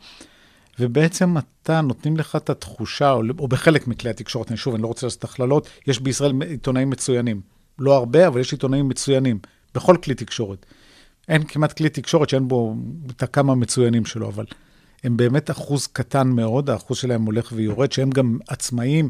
[0.80, 5.06] ובעצם אתה, נותנים לך את התחושה, או, בחלק מכלי התקשורת, אני שוב, אני לא רוצה
[5.06, 7.40] לעשות הכללות, יש בישראל עיתונאים מצוינים.
[7.78, 9.38] לא הרבה, אבל יש עיתונאים מצוינים,
[9.74, 10.66] בכל כלי תקשורת.
[11.28, 12.74] אין כמעט כלי תקשורת שאין בו
[13.10, 14.44] את הכמה מצוינים שלו, אבל
[15.04, 19.08] הם באמת אחוז קטן מאוד, האחוז שלהם הולך ויורד, שהם גם עצמאים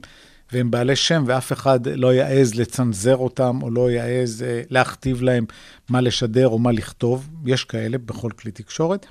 [0.52, 5.44] והם בעלי שם, ואף אחד לא יעז לצנזר אותם, או לא יעז אה, להכתיב להם
[5.88, 7.28] מה לשדר או מה לכתוב.
[7.46, 9.06] יש כאלה בכל כלי תקשורת.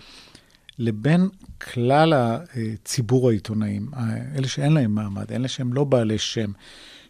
[0.80, 1.30] לבין
[1.62, 3.90] כלל הציבור העיתונאים,
[4.36, 6.52] אלה שאין להם מעמד, אלה שהם לא בעלי שם,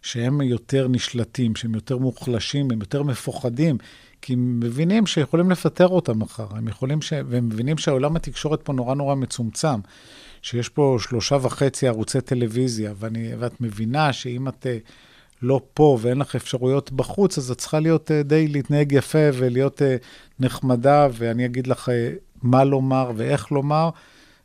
[0.02, 3.78] שהם יותר נשלטים, שהם יותר מוחלשים, הם יותר מפוחדים,
[4.22, 7.12] כי הם מבינים שיכולים לפטר אותם מחר, הם יכולים ש...
[7.28, 9.80] והם מבינים שהעולם התקשורת פה נורא נורא מצומצם,
[10.42, 13.30] שיש פה שלושה וחצי ערוצי טלוויזיה, ואני...
[13.38, 14.78] ואת מבינה שאם את אה,
[15.42, 19.82] לא פה ואין לך אפשרויות בחוץ, אז את צריכה להיות אה, די להתנהג יפה ולהיות
[19.82, 19.96] אה,
[20.40, 21.90] נחמדה, ואני אגיד לך
[22.42, 23.90] מה לומר ואיך לומר.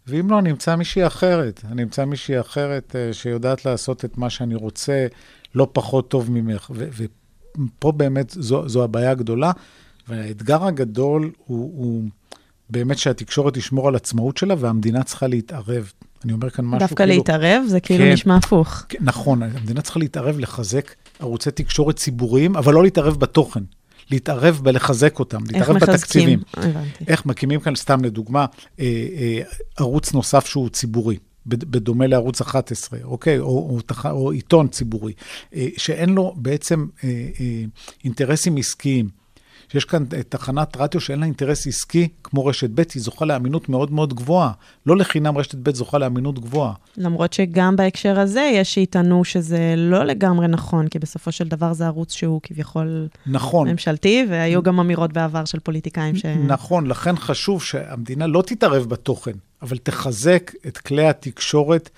[0.07, 1.61] ואם לא, אני אמצא מישהי אחרת.
[1.71, 5.07] אני אמצא מישהי אחרת אה, שיודעת לעשות את מה שאני רוצה,
[5.55, 6.71] לא פחות טוב ממך.
[6.75, 9.51] ו- ופה באמת זו, זו הבעיה הגדולה,
[10.07, 12.03] והאתגר הגדול הוא, הוא
[12.69, 15.91] באמת שהתקשורת תשמור על עצמאות שלה, והמדינה צריכה להתערב.
[16.25, 17.17] אני אומר כאן משהו דווקא כאילו...
[17.17, 18.13] להתערב, זה כאילו כן.
[18.13, 18.83] נשמע הפוך.
[18.89, 23.63] כן, נכון, המדינה צריכה להתערב, לחזק ערוצי תקשורת ציבוריים, אבל לא להתערב בתוכן.
[24.11, 25.93] להתערב בלחזק אותם, איך להתערב מחזקים?
[26.39, 26.39] בתקציבים.
[26.53, 27.03] הבנתי.
[27.07, 28.45] איך מקימים כאן, סתם לדוגמה,
[28.79, 28.85] אה,
[29.17, 29.41] אה,
[29.77, 31.17] ערוץ נוסף שהוא ציבורי.
[31.45, 33.39] בד- בדומה לערוץ 11, אוקיי?
[33.39, 33.79] או, או,
[34.11, 35.13] או עיתון ציבורי,
[35.55, 37.63] אה, שאין לו בעצם אה, אה,
[38.03, 39.09] אינטרסים עסקיים.
[39.71, 43.69] שיש כאן אה, תחנת רדיו שאין לה אינטרס עסקי, כמו רשת ב', היא זוכה לאמינות
[43.69, 44.51] מאוד מאוד גבוהה.
[44.85, 46.73] לא לחינם רשת ב' זוכה לאמינות גבוהה.
[46.97, 51.85] למרות שגם בהקשר הזה יש שיטענו שזה לא לגמרי נכון, כי בסופו של דבר זה
[51.85, 53.69] ערוץ שהוא כביכול נכון.
[53.69, 56.25] ממשלתי, והיו גם אמירות בעבר של פוליטיקאים ש...
[56.25, 61.89] נכון, לכן חשוב שהמדינה לא תתערב בתוכן, אבל תחזק את כלי התקשורת,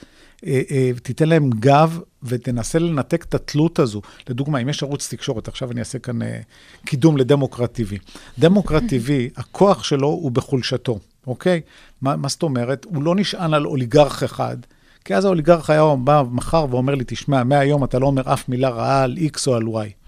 [1.03, 4.01] תיתן להם גב ותנסה לנתק את התלות הזו.
[4.29, 6.39] לדוגמה, אם יש ערוץ תקשורת, עכשיו אני אעשה כאן אה,
[6.86, 7.97] קידום לדמוקרט TV.
[8.39, 9.10] דמוקרט TV,
[9.41, 11.62] הכוח שלו הוא בחולשתו, אוקיי?
[12.01, 12.86] מה, מה זאת אומרת?
[12.86, 14.58] הוא לא נשען על אוליגרך אחד.
[15.05, 18.69] כי אז האוליגרך היה בא מחר ואומר לי, תשמע, מהיום אתה לא אומר אף מילה
[18.69, 20.05] רעה על X או על Y.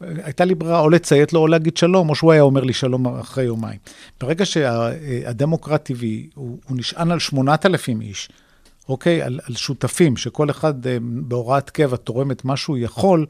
[0.00, 3.06] הייתה לי ברירה או לציית לו או להגיד שלום, או שהוא היה אומר לי שלום
[3.06, 3.78] אחרי יומיים.
[4.20, 8.28] ברגע שהדמוקרט TV, הוא, הוא נשען על 8,000 איש,
[8.90, 9.22] אוקיי?
[9.22, 13.26] על, על שותפים, שכל אחד אה, בהוראת קבע תורם את מה שהוא יכול,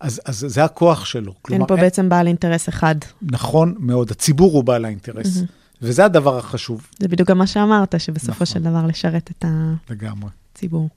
[0.00, 1.34] אז, אז זה הכוח שלו.
[1.50, 2.94] אין פה בעצם בעל אינטרס אחד.
[3.22, 5.42] נכון מאוד, הציבור הוא בעל האינטרס.
[5.82, 8.46] וזה הדבר החשוב זה בדיוק גם מה שאמרת, שבסופו נכון.
[8.46, 9.44] של דבר לשרת את
[9.90, 10.30] לגמרי.
[10.52, 10.88] הציבור.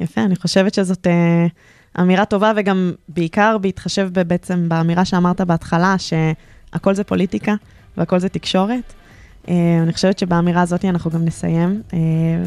[0.00, 1.46] יפה, אני חושבת שזאת אה,
[2.02, 7.54] אמירה טובה, וגם בעיקר בהתחשב בעצם באמירה שאמרת בהתחלה, שהכל זה פוליטיקה
[7.96, 8.92] והכל זה תקשורת.
[9.48, 11.82] אה, אני חושבת שבאמירה הזאת אנחנו גם נסיים.
[11.92, 11.98] אה,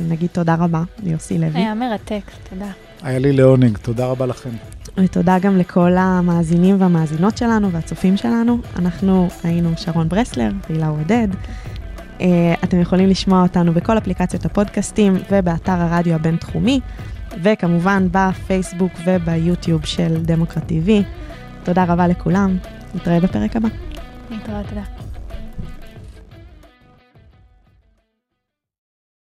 [0.10, 1.60] נגיד תודה רבה ליוסי לוי.
[1.60, 2.72] היה מרתק, תודה.
[3.04, 4.50] היה לי לעונג, תודה רבה לכם.
[4.98, 8.58] ותודה גם לכל המאזינים והמאזינות שלנו והצופים שלנו.
[8.76, 11.28] אנחנו היינו שרון ברסלר והילה עודד.
[12.18, 12.24] Uh,
[12.64, 16.80] אתם יכולים לשמוע אותנו בכל אפליקציות הפודקאסטים ובאתר הרדיו הבינתחומי,
[17.44, 20.90] וכמובן בפייסבוק וביוטיוב של דמוקרט TV.
[21.64, 22.58] תודה רבה לכולם,
[22.96, 23.70] נתראה בפרק הבא.
[24.30, 25.03] להתראות, תודה.